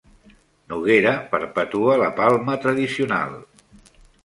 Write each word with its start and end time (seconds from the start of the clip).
Noguera 0.71 1.11
perpetua 1.35 1.99
la 2.05 2.09
Palma 2.23 2.59
tradicional 2.65 3.39